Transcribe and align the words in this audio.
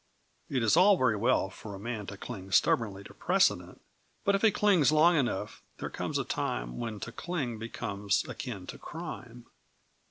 It 0.49 0.63
is 0.63 0.75
all 0.75 0.97
very 0.97 1.15
well 1.15 1.51
for 1.51 1.75
a 1.75 1.79
man 1.79 2.07
to 2.07 2.17
cling 2.17 2.49
stubbornly 2.51 3.03
to 3.03 3.13
precedent, 3.13 3.81
but 4.23 4.33
if 4.33 4.41
he 4.41 4.49
clings 4.49 4.91
long 4.91 5.15
enough, 5.15 5.61
there 5.77 5.91
comes 5.91 6.17
a 6.17 6.23
time 6.23 6.79
when 6.79 6.99
to 7.01 7.11
cling 7.11 7.59
becomes 7.59 8.25
akin 8.27 8.65
to 8.65 8.79
crime. 8.79 9.45